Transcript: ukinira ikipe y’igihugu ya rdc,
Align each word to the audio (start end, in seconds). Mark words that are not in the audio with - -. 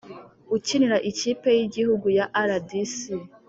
ukinira 0.55 0.97
ikipe 1.09 1.49
y’igihugu 1.57 2.05
ya 2.17 2.25
rdc, 2.47 2.93